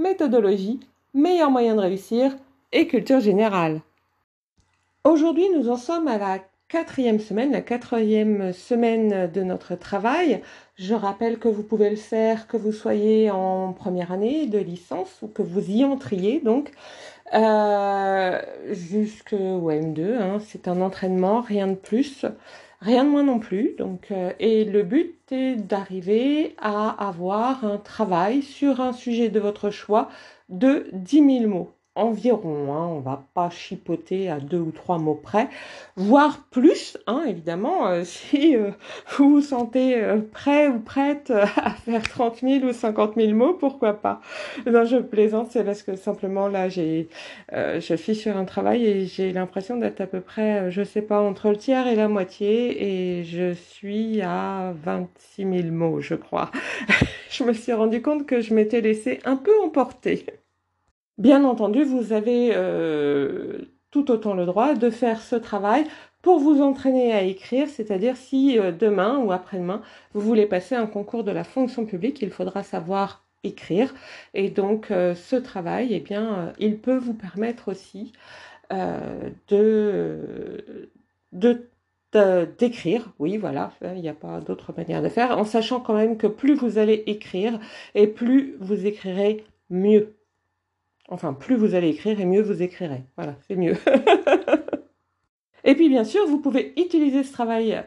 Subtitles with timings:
[0.00, 0.80] méthodologie,
[1.14, 2.36] meilleur moyen de réussir
[2.72, 3.82] et culture générale.
[5.04, 6.38] Aujourd'hui, nous en sommes à la
[6.68, 10.40] quatrième semaine, la quatrième semaine de notre travail.
[10.76, 15.18] Je rappelle que vous pouvez le faire que vous soyez en première année de licence
[15.22, 16.70] ou que vous y entriez donc
[17.34, 18.40] euh,
[18.70, 20.16] jusqu'au M2.
[20.18, 20.38] Hein.
[20.46, 22.24] C'est un entraînement, rien de plus.
[22.80, 23.74] Rien de moins non plus.
[23.78, 29.40] Donc, euh, et le but est d'arriver à avoir un travail sur un sujet de
[29.40, 30.08] votre choix
[30.50, 35.20] de 10 000 mots environ, hein, on va pas chipoter à deux ou trois mots
[35.20, 35.48] près,
[35.96, 38.70] voire plus, hein, évidemment, euh, si euh,
[39.16, 43.54] vous vous sentez euh, prêt ou prête à faire 30 000 ou 50 000 mots,
[43.54, 44.20] pourquoi pas
[44.66, 47.08] Non, je plaisante, c'est parce que simplement là, j'ai,
[47.52, 51.20] je suis sur un travail et j'ai l'impression d'être à peu près, je sais pas,
[51.20, 56.50] entre le tiers et la moitié, et je suis à 26 000 mots, je crois.
[57.30, 60.39] je me suis rendu compte que je m'étais laissé un peu emporter.
[61.20, 63.58] Bien entendu, vous avez euh,
[63.90, 65.84] tout autant le droit de faire ce travail
[66.22, 69.82] pour vous entraîner à écrire, c'est-à-dire si euh, demain ou après-demain,
[70.14, 73.94] vous voulez passer un concours de la fonction publique, il faudra savoir écrire.
[74.32, 78.12] Et donc, euh, ce travail, eh bien, il peut vous permettre aussi
[79.48, 80.78] de,
[81.32, 81.68] de
[82.58, 86.16] d'écrire, oui voilà, il n'y a pas d'autre manière de faire, en sachant quand même
[86.16, 87.60] que plus vous allez écrire
[87.94, 90.19] et plus vous écrirez mieux.
[91.10, 93.02] Enfin, plus vous allez écrire et mieux vous écrirez.
[93.16, 93.76] Voilà, c'est mieux.
[95.64, 97.82] et puis bien sûr, vous pouvez utiliser ce travail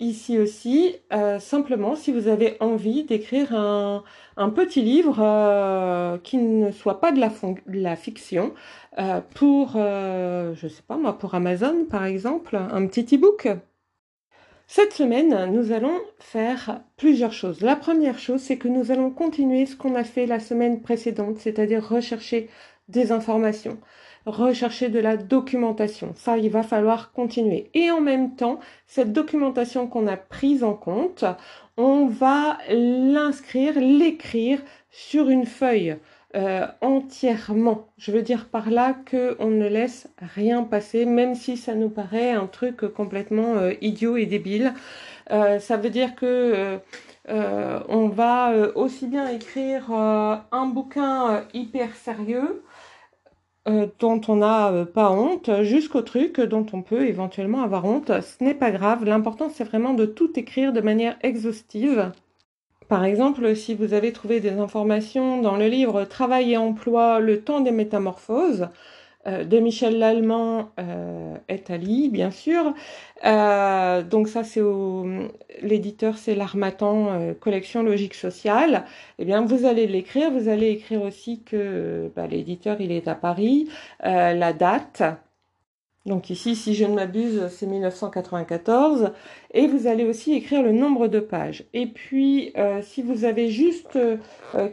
[0.00, 4.02] ici aussi, euh, simplement si vous avez envie d'écrire un,
[4.50, 8.54] petit livre euh, qui ne soit pas de la, fiction,
[8.98, 13.48] euh, pour, je sais pas moi, pour Amazon par exemple, un petit e-book.
[14.76, 17.60] Cette semaine, nous allons faire plusieurs choses.
[17.60, 21.38] La première chose, c'est que nous allons continuer ce qu'on a fait la semaine précédente,
[21.38, 22.50] c'est-à-dire rechercher
[22.88, 23.78] des informations,
[24.26, 26.12] rechercher de la documentation.
[26.16, 27.70] Ça, il va falloir continuer.
[27.74, 28.58] Et en même temps,
[28.88, 31.24] cette documentation qu'on a prise en compte,
[31.76, 35.98] on va l'inscrire, l'écrire sur une feuille.
[36.34, 37.86] Euh, entièrement.
[37.96, 42.32] Je veux dire par là qu'on ne laisse rien passer, même si ça nous paraît
[42.32, 44.74] un truc complètement euh, idiot et débile.
[45.30, 46.80] Euh, ça veut dire que
[47.28, 52.62] on va aussi bien écrire un bouquin hyper sérieux
[53.98, 58.12] dont on n'a pas honte, jusqu'au truc dont on peut éventuellement avoir honte.
[58.20, 59.04] Ce n'est pas grave.
[59.04, 62.12] L'important, c'est vraiment de tout écrire de manière exhaustive.
[62.88, 67.40] Par exemple, si vous avez trouvé des informations dans le livre Travail et emploi, le
[67.40, 68.68] temps des métamorphoses,
[69.26, 72.74] euh, de Michel Lallemand euh, est Ali, bien sûr.
[73.24, 74.60] Euh, donc ça, c'est
[75.62, 78.84] l'éditeur, c'est l'Armatan Collection Logique Sociale.
[79.18, 80.30] Eh bien, vous allez l'écrire.
[80.30, 83.68] Vous allez écrire aussi que bah, l'éditeur, il est à Paris,
[84.02, 85.02] la date,
[86.06, 89.12] donc ici, si je ne m'abuse, c'est 1994.
[89.52, 91.64] Et vous allez aussi écrire le nombre de pages.
[91.72, 94.18] Et puis, euh, si vous avez juste euh,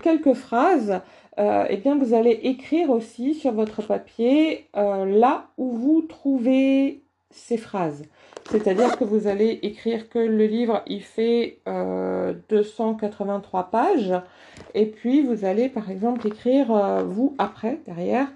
[0.04, 1.00] quelques phrases,
[1.40, 7.58] euh, eh bien, vous allez écrire aussi sur votre papier là où vous trouvez ces
[7.58, 8.04] phrases.
[8.50, 14.14] C'est-à-dire que vous allez écrire que le livre, il fait 283 pages.
[14.74, 16.68] Et puis, vous allez, par exemple, écrire,
[17.06, 18.28] vous, après, derrière,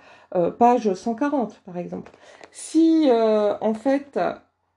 [0.57, 2.11] page 140, par exemple.
[2.57, 4.17] Si euh, en fait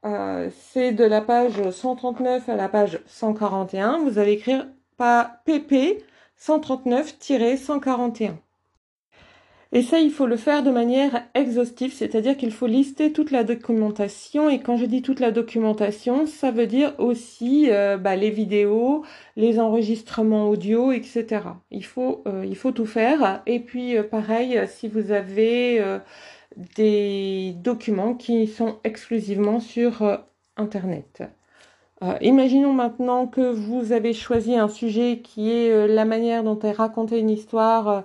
[0.04, 6.02] euh, c'est de la page 139 à la page 141, vous allez écrire pas PP
[6.40, 8.32] 139-141.
[9.72, 13.44] Et ça, il faut le faire de manière exhaustive, c'est-à-dire qu'il faut lister toute la
[13.44, 14.48] documentation.
[14.48, 19.04] Et quand je dis toute la documentation, ça veut dire aussi euh, bah, les vidéos,
[19.36, 21.42] les enregistrements audio, etc.
[21.70, 23.42] Il faut, il faut tout faire.
[23.46, 26.00] Et puis, pareil, si vous avez
[26.58, 30.16] des documents qui sont exclusivement sur euh,
[30.56, 31.22] Internet.
[32.02, 36.58] Euh, imaginons maintenant que vous avez choisi un sujet qui est euh, la manière dont
[36.60, 38.04] est racontée une histoire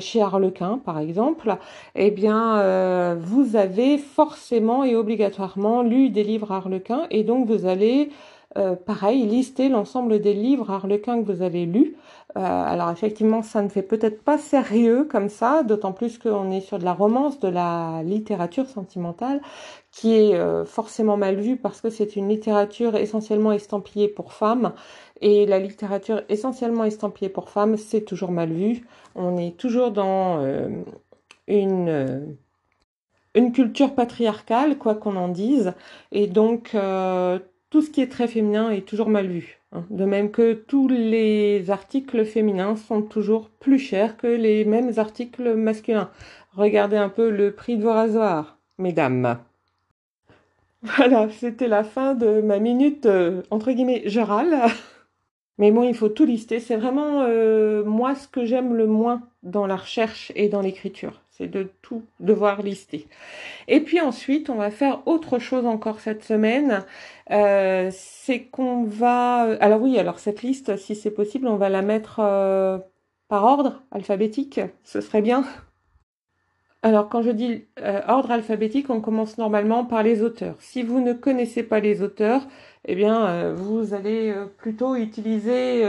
[0.00, 1.56] chez Harlequin, par exemple.
[1.94, 8.10] Eh bien, vous avez forcément et obligatoirement lu des livres Harlequin et donc vous allez
[8.86, 11.94] pareil, listez l'ensemble des livres harlequins que vous avez lus.
[12.34, 16.78] alors effectivement, ça ne fait peut-être pas sérieux comme ça, d'autant plus qu'on est sur
[16.78, 19.42] de la romance, de la littérature sentimentale,
[19.96, 24.74] qui est forcément mal vue parce que c'est une littérature essentiellement estampillée pour femmes.
[25.22, 28.82] Et la littérature essentiellement estampillée pour femmes, c'est toujours mal vu.
[29.14, 30.44] On est toujours dans
[31.48, 32.36] une
[33.36, 35.74] une culture patriarcale, quoi qu'on en dise,
[36.10, 37.38] et donc euh,
[37.70, 39.60] tout ce qui est très féminin est toujours mal vu.
[39.72, 39.84] Hein.
[39.90, 45.54] De même que tous les articles féminins sont toujours plus chers que les mêmes articles
[45.54, 46.10] masculins.
[46.54, 49.38] Regardez un peu le prix de vos rasoirs, mesdames.
[50.96, 54.56] Voilà, c'était la fin de ma minute, euh, entre guillemets, je râle.
[55.58, 56.60] Mais bon, il faut tout lister.
[56.60, 61.22] C'est vraiment euh, moi ce que j'aime le moins dans la recherche et dans l'écriture
[61.30, 63.08] c'est de tout devoir lister.
[63.68, 66.82] Et puis ensuite, on va faire autre chose encore cette semaine.
[67.30, 69.40] Euh, c'est qu'on va...
[69.60, 72.16] Alors oui, alors cette liste, si c'est possible, on va la mettre
[73.28, 74.60] par ordre alphabétique.
[74.82, 75.44] Ce serait bien.
[76.82, 80.56] Alors quand je dis euh, ordre alphabétique, on commence normalement par les auteurs.
[80.60, 82.46] Si vous ne connaissez pas les auteurs,
[82.84, 85.82] eh bien vous allez plutôt utiliser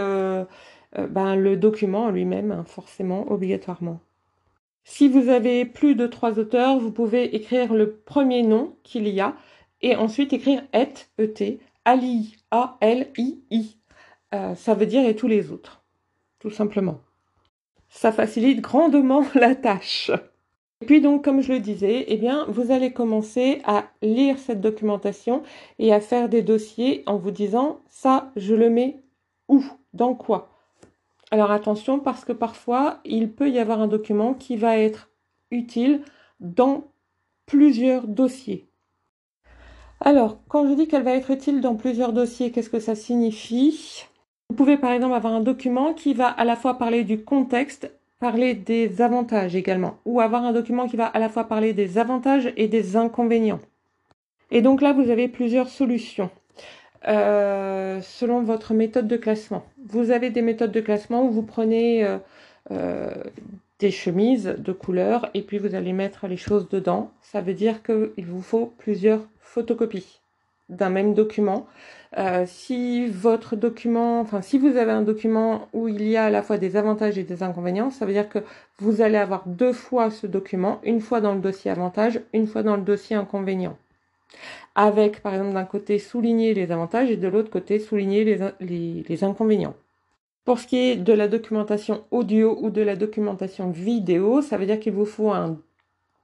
[0.97, 3.99] ben, le document lui-même, hein, forcément, obligatoirement.
[4.89, 9.19] Si vous avez plus de trois auteurs, vous pouvez écrire le premier nom qu'il y
[9.19, 9.35] a
[9.81, 10.87] et ensuite écrire et,
[11.19, 13.77] et, ali, a, l, i, i.
[14.33, 15.83] Euh, ça veut dire et tous les autres,
[16.39, 17.01] tout simplement.
[17.89, 20.09] Ça facilite grandement la tâche.
[20.81, 24.62] Et puis donc, comme je le disais, eh bien, vous allez commencer à lire cette
[24.62, 25.41] documentation
[25.79, 29.01] et à faire des dossiers en vous disant ça, je le mets
[29.47, 29.63] où,
[29.94, 30.50] dans quoi?
[31.29, 35.09] Alors attention parce que parfois il peut y avoir un document qui va être
[35.51, 36.01] utile
[36.39, 36.85] dans
[37.45, 38.69] plusieurs dossiers.
[40.00, 44.06] Alors, quand je dis qu'elle va être utile dans plusieurs dossiers, qu'est-ce que ça signifie?
[44.50, 47.91] Vous pouvez par exemple avoir un document qui va à la fois parler du contexte,
[48.19, 51.97] parler des avantages également, ou avoir un document qui va à la fois parler des
[51.97, 53.59] avantages et des inconvénients.
[54.51, 56.29] Et donc là, vous avez plusieurs solutions.
[57.07, 59.63] Euh, selon votre méthode de classement.
[59.85, 62.17] Vous avez des méthodes de classement où vous prenez euh,
[62.71, 63.13] euh,
[63.79, 67.11] des chemises de couleur et puis vous allez mettre les choses dedans.
[67.21, 70.21] Ça veut dire qu'il vous faut plusieurs photocopies
[70.69, 71.67] d'un même document.
[72.45, 76.41] si votre document, enfin si vous avez un document où il y a à la
[76.41, 78.39] fois des avantages et des inconvénients, ça veut dire que
[78.79, 82.63] vous allez avoir deux fois ce document, une fois dans le dossier avantage, une fois
[82.63, 83.77] dans le dossier inconvénient
[84.77, 88.23] avec par exemple d'un côté souligner les avantages et de l'autre côté souligner
[88.59, 89.75] les, inconvénients.
[90.45, 94.65] Pour ce qui est de la documentation audio ou de la documentation vidéo, ça veut
[94.65, 95.57] dire qu'il vous faut un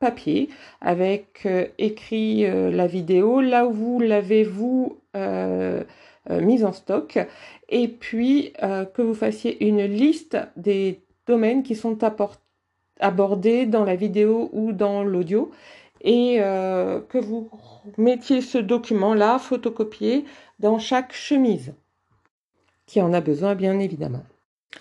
[0.03, 0.49] papier
[0.81, 5.83] avec euh, écrit euh, la vidéo, là où vous l'avez vous euh,
[6.29, 7.19] mise en stock,
[7.67, 8.53] et puis
[8.93, 11.97] que vous fassiez une liste des domaines qui sont
[13.01, 15.51] abordés dans la vidéo ou dans l'audio,
[15.99, 17.49] et que vous
[17.97, 20.23] mettiez ce document-là photocopié
[20.59, 21.73] dans chaque chemise,
[22.85, 24.23] qui en a besoin bien évidemment.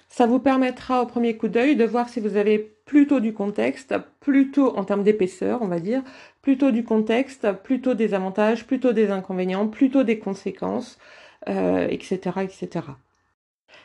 [0.09, 3.95] Ça vous permettra au premier coup d'œil de voir si vous avez plutôt du contexte,
[4.21, 6.03] plutôt en termes d'épaisseur, on va dire,
[6.43, 10.99] plutôt du contexte, plutôt des avantages, plutôt des inconvénients, plutôt des conséquences,
[11.47, 12.69] etc., euh, etc.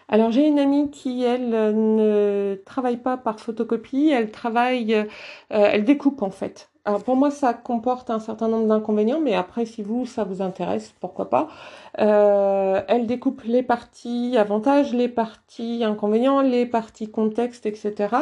[0.09, 5.05] Alors j'ai une amie qui, elle, ne travaille pas par photocopie, elle travaille, euh,
[5.49, 6.69] elle découpe en fait.
[6.87, 10.41] Alors pour moi, ça comporte un certain nombre d'inconvénients, mais après, si vous, ça vous
[10.41, 11.49] intéresse, pourquoi pas.
[11.99, 18.15] Euh, elle découpe les parties avantages, les parties inconvénients, les parties contexte, etc.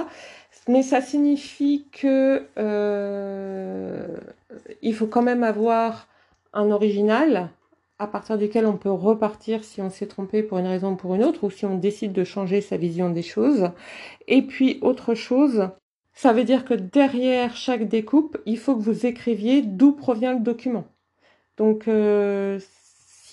[0.67, 4.17] Mais ça signifie que euh,
[4.81, 6.07] il faut quand même avoir
[6.53, 7.49] un original
[7.99, 11.15] à partir duquel on peut repartir si on s'est trompé pour une raison ou pour
[11.15, 13.69] une autre, ou si on décide de changer sa vision des choses.
[14.27, 15.69] Et puis autre chose,
[16.13, 20.39] ça veut dire que derrière chaque découpe, il faut que vous écriviez d'où provient le
[20.39, 20.85] document.
[21.57, 22.59] Donc, euh,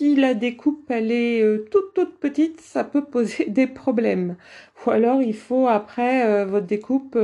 [0.03, 4.37] si la découpe elle est euh, toute toute petite, ça peut poser des problèmes.
[4.85, 7.17] Ou alors, il faut après euh, votre découpe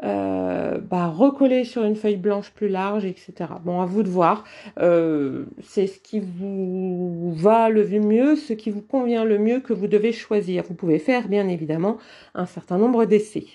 [0.00, 3.34] bah, recoller sur une feuille blanche plus large, etc.
[3.64, 4.44] Bon, à vous de voir.
[4.76, 9.88] C'est ce qui vous va le mieux, ce qui vous convient le mieux que vous
[9.88, 10.64] devez choisir.
[10.68, 11.98] Vous pouvez faire, bien évidemment,
[12.34, 13.46] un certain nombre d'essais.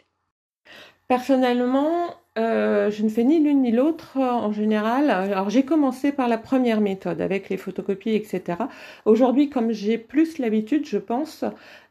[1.07, 5.09] Personnellement, euh, je ne fais ni l'une ni l'autre en général.
[5.09, 8.57] Alors j'ai commencé par la première méthode avec les photocopies, etc.
[9.05, 11.45] Aujourd'hui, comme j'ai plus l'habitude, je pense,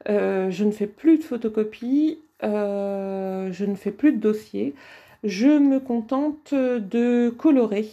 [0.09, 4.75] euh, je ne fais plus de photocopies, euh, je ne fais plus de dossiers.
[5.25, 7.89] Je me contente de colorer.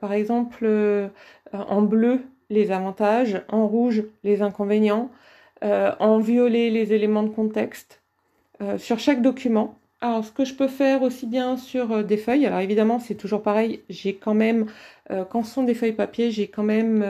[0.00, 0.66] par exemple,
[1.52, 2.20] en bleu,
[2.50, 5.10] les avantages, en rouge les inconvénients,
[5.62, 8.02] en violet les éléments de contexte
[8.78, 9.79] sur chaque document.
[10.02, 13.42] Alors, ce que je peux faire aussi bien sur des feuilles, alors évidemment, c'est toujours
[13.42, 14.66] pareil, j'ai quand même,
[15.28, 17.04] quand ce sont des feuilles papier, j'ai quand même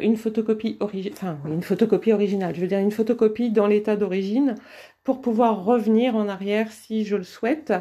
[0.00, 4.54] une photocopie originale, enfin, une photocopie originale, je veux dire une photocopie dans l'état d'origine
[5.02, 7.72] pour pouvoir revenir en arrière si je le souhaite.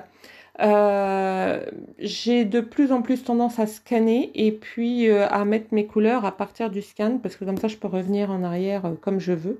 [0.61, 1.65] Euh,
[1.99, 6.23] j'ai de plus en plus tendance à scanner et puis euh, à mettre mes couleurs
[6.23, 9.19] à partir du scan parce que comme ça je peux revenir en arrière euh, comme
[9.19, 9.59] je veux.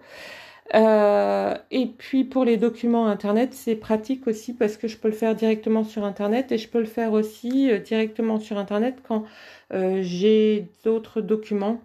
[0.73, 5.35] Et puis pour les documents internet, c'est pratique aussi parce que je peux le faire
[5.35, 9.25] directement sur internet et je peux le faire aussi directement sur internet quand
[9.71, 11.81] j'ai d'autres documents,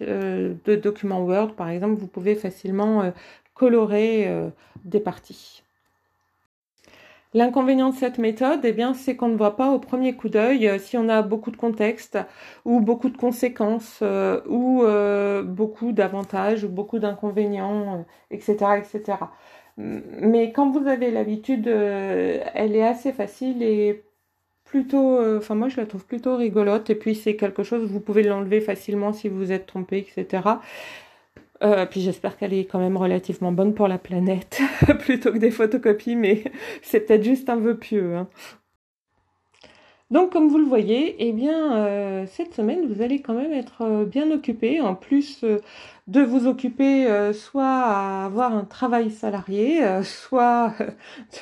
[0.00, 3.12] de documents Word par exemple, vous pouvez facilement
[3.54, 4.28] colorer
[4.84, 5.62] des parties.
[7.34, 10.68] L'inconvénient de cette méthode, eh bien, c'est qu'on ne voit pas au premier coup d'œil
[10.68, 12.18] euh, si on a beaucoup de contexte
[12.66, 19.18] ou beaucoup de conséquences euh, ou euh, beaucoup d'avantages ou beaucoup d'inconvénients, etc., etc.
[19.78, 24.04] Mais quand vous avez l'habitude, elle est assez facile et
[24.64, 28.22] plutôt, enfin moi je la trouve plutôt rigolote et puis c'est quelque chose, vous pouvez
[28.22, 30.42] l'enlever facilement si vous êtes trompé, etc.
[31.62, 34.60] Euh, puis j'espère qu'elle est quand même relativement bonne pour la planète,
[35.00, 36.44] plutôt que des photocopies, mais
[36.82, 38.16] c'est peut-être juste un vœu pieux.
[38.16, 38.28] Hein.
[40.10, 43.82] Donc comme vous le voyez, eh bien euh, cette semaine vous allez quand même être
[43.82, 45.42] euh, bien occupé, en plus
[46.08, 50.74] de vous occuper soit à avoir un travail salarié, soit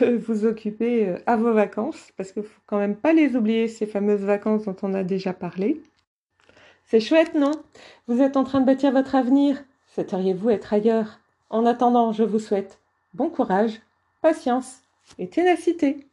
[0.00, 3.86] de vous occuper à vos vacances, parce qu'il faut quand même pas les oublier ces
[3.86, 5.82] fameuses vacances dont on a déjà parlé.
[6.84, 7.52] C'est chouette, non?
[8.06, 11.20] Vous êtes en train de bâtir votre avenir souhaiteriez-vous être ailleurs?
[11.50, 12.78] En attendant, je vous souhaite
[13.14, 13.80] bon courage,
[14.23, 14.80] patience
[15.18, 16.06] et ténacité.